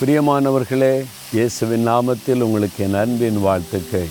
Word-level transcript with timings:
பிரியமானவர்களே 0.00 1.04
இயேசுவின் 1.32 1.88
நாமத்தில் 1.88 2.40
உங்களுக்கு 2.40 2.84
என் 2.84 2.94
அன்பின் 2.94 3.40
வாழ்த்துக்கள். 3.40 4.06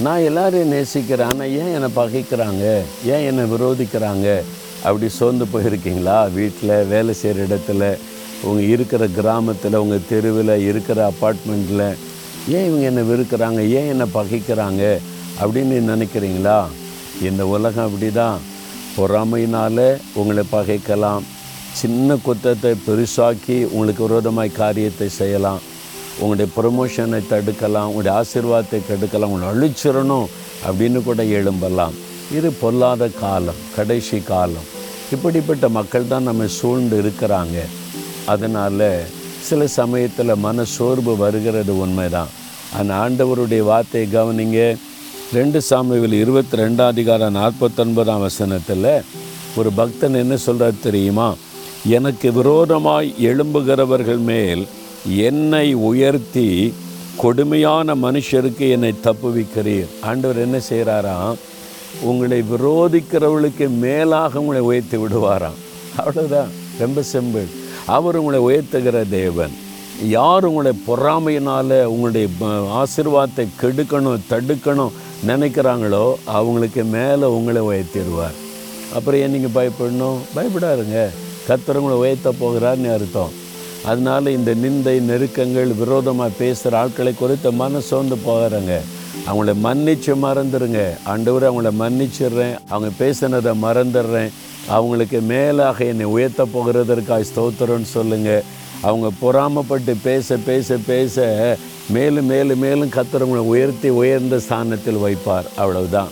நான் 0.00 0.18
எல்லாரையும் 0.18 0.68
நேசிக்கிறேன் 0.68 1.28
ஆனால் 1.28 1.50
ஏன் 1.50 1.74
என்னை 1.74 1.90
பகைக்கிறாங்க? 1.96 2.80
ஏன் 3.04 3.26
என்னை 3.26 3.44
விரோதிக்கிறாங்க? 3.44 4.42
அப்படி 4.82 5.08
சோர்ந்து 5.08 5.44
போயிருக்கீங்களா? 5.44 6.32
வீட்டில் 6.32 6.84
வேலை 6.84 7.14
செய்கிற 7.14 7.44
இடத்துல 7.44 7.96
உங்கள் 8.42 8.68
இருக்கிற 8.68 9.06
கிராமத்தில் 9.06 9.74
உங்கள் 9.74 10.06
தெருவில் 10.08 10.66
இருக்கிற 10.68 11.12
அப்பார்ட்மெண்ட்டில் 11.12 11.94
ஏன் 12.48 12.66
இவங்க 12.66 12.84
என்னை 12.84 13.02
வெறுக்கிறாங்க? 13.02 13.68
ஏன் 13.70 13.88
என்னை 13.88 14.06
பகைக்கிறாங்க? 14.14 14.98
அப்படின்னு 15.42 15.92
நினைக்கிறீங்களா? 15.92 16.66
இந்த 17.22 17.46
உலகம் 17.46 17.84
அப்படி 17.84 18.12
தான் 18.12 18.38
பொறாமையினால் 18.96 19.98
உங்களை 20.14 20.44
பகைக்கலாம். 20.52 21.22
சின்ன 21.80 22.16
குத்தத்தை 22.26 22.70
பெருசாக்கி 22.86 23.56
உங்களுக்கு 23.70 24.02
விரோதமாய் 24.06 24.58
காரியத்தை 24.58 25.08
செய்யலாம். 25.08 25.60
உங்களுடைய 26.20 26.48
ப்ரொமோஷனை 26.56 27.20
தடுக்கலாம் 27.32 27.88
உங்களுடைய 27.90 28.12
ஆசீர்வாதத்தை 28.20 28.80
தடுக்கலாம் 28.90 29.32
உங்களை 29.34 29.48
அழிச்சிடணும் 29.52 30.28
அப்படின்னு 30.66 31.02
கூட 31.02 31.22
எழும்பலாம். 31.38 31.96
இது 32.36 32.48
பொல்லாத 32.62 33.08
காலம் 33.20 33.60
கடைசி 33.76 34.18
காலம். 34.30 34.66
இப்படிப்பட்ட 35.14 35.68
மக்கள் 35.68 36.10
தான் 36.12 36.26
நம்ம 36.28 36.46
சூழ்ந்து 36.46 36.96
இருக்கிறாங்க. 37.02 37.58
அதனால் 38.34 38.88
சில 39.48 39.66
சமயத்தில் 39.66 40.40
மன 40.46 40.64
சோர்வு 40.76 41.12
வருகிறது 41.16 41.78
உண்மைதான். 41.78 42.32
அந்த 42.78 42.92
ஆண்டவருடைய 42.94 43.62
வார்த்தையை 43.72 44.06
கவனிங்க. 44.14 44.60
ரெண்டு 45.36 45.58
சாமியில் 45.70 46.16
இருபத்தி 46.22 46.56
ரெண்டாம் 46.62 46.92
அதிகாரம் 46.94 47.36
நாற்பத்தொன்பதாம் 47.40 48.24
வசனத்தில் 48.28 48.90
ஒரு 49.60 49.70
பக்தன் 49.80 50.20
என்ன 50.22 50.36
சொல்கிறார் 50.36 50.84
தெரியுமா? 50.86 51.28
எனக்கு 51.88 52.32
விரோதமாய் 52.32 53.14
எழும்புகிறவர்கள் 53.22 54.18
மேல் 54.18 54.66
என்னை 55.16 55.74
உயர்த்தி 55.74 56.74
கொடுமையான 57.16 57.94
மனுஷருக்கு 57.94 58.70
என்னை 58.70 58.94
தப்புவிக்கிறீர். 59.04 59.86
ஆண்டவர் 60.00 60.38
என்ன 60.38 60.60
செய்கிறாராம் 60.70 61.34
உங்களை 62.00 62.44
விரோதிக்கிறவர்களுக்கு 62.50 63.68
மேலாக 63.68 64.40
உங்களை 64.40 64.60
உயர்த்தி 64.60 64.96
விடுவாராம். 64.96 65.58
அவ்வளோதான் 65.98 66.48
ரொம்ப 66.78 67.02
சிம்பிள். 67.12 67.46
அவர் 67.86 68.16
உங்களை 68.16 68.40
உயர்த்துகிற 68.40 69.08
தேவன். 69.08 69.50
யார் 70.06 70.44
உங்களை 70.44 70.72
பொறாமையினால் 70.86 71.84
உங்களுடைய 71.84 72.28
ஆசிர்வாதத்தை 72.82 73.46
கெடுக்கணும் 73.62 74.26
தடுக்கணும் 74.30 74.96
நினைக்கிறாங்களோ 75.26 76.14
அவங்களுக்கு 76.24 76.84
மேலே 76.84 77.24
உங்களை 77.24 77.62
உயர்த்திடுவார். 77.62 78.36
அப்புறம் 78.94 79.20
ஏன் 79.20 79.30
நீங்கள் 79.30 79.56
பயப்படணும்? 79.58 80.18
பயப்படாருங்க. 80.36 81.08
கர்த்தர் 81.46 81.76
உங்களை 81.76 81.98
உயர்த்த 81.98 82.34
போகிறார்னு 82.40 82.92
அர்த்தம். 82.92 83.32
அதனால 83.84 84.30
இந்த 84.30 84.54
நிந்தை 84.54 84.94
நெருக்கங்கள் 85.00 85.72
விரோதமாக 85.74 86.30
பேசுகிற 86.38 86.78
ஆட்களை 86.78 87.14
குறித்து 87.14 87.52
மனசோர்ந்து 87.52 88.16
போகிறாங்க 88.26 88.74
அவங்கள 89.28 89.52
மன்னிச்சு 89.66 90.12
மறந்துடுங்க 90.24 90.80
ஆண்டவர் 91.04 91.46
அவங்கள 91.48 91.70
மன்னிச்சிடுறேன். 91.82 92.56
அவங்க 92.68 92.90
பேசினதை 93.04 93.52
மறந்துடுறேன். 93.62 94.30
அவங்களுக்கு 94.68 95.20
மேலாக 95.20 95.84
என்னை 95.84 96.06
உயர்த்த 96.06 96.44
போகிறதற்காக 96.54 97.24
ஸ்தோத்திரம்னு 97.30 97.92
சொல்லுங்கள் 97.96 98.42
அவங்க 98.80 99.08
பொறாமப்பட்டு 99.22 99.94
பேச 100.02 100.36
பேச 100.36 100.76
பேச 100.86 101.24
மேலும் 101.88 102.26
மேலும் 102.26 102.58
மேலும் 102.58 102.94
கத்துறவங்களை 102.96 103.44
உயர்த்தி 103.54 103.88
உயர்ந்த 103.88 104.38
ஸ்தானத்தில் 104.38 105.02
வைப்பார். 105.04 105.48
அவ்வளவுதான். 105.56 106.08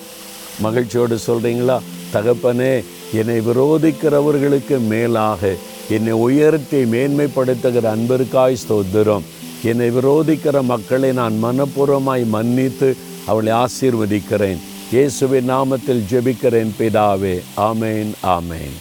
மகிழ்ச்சியோடு 0.61 1.19
சொல்கிறீங்களா 1.27 1.79
தகப்பனே 2.13 2.85
என்னை 3.15 3.39
விரோதிக்கிறவர்களுக்கு 3.49 4.77
மேலாக 4.93 5.55
என்னை 5.91 6.13
உயர்த்தி 6.27 6.81
மேன்மைப்படுத்துகிற 6.85 7.87
அன்பிற்காய் 7.95 8.61
ஸ்தோத்திரம். 8.63 9.27
என்னை 9.63 9.89
விரோதிக்கிற 9.91 10.63
மக்களை 10.63 11.13
நான் 11.13 11.37
மனப்பூர்வமாய் 11.45 12.25
மன்னித்து 12.37 12.97
அவளை 13.27 13.53
ஆசீர்வதிக்கிறேன். 13.53 14.63
இயேசுவின் 14.93 15.51
நாமத்தில் 15.51 16.03
ஜெபிக்கிறேன் 16.11 16.73
பிதாவே. 16.79 17.37
ஆமேன் 17.69 18.11
ஆமேன். 18.37 18.75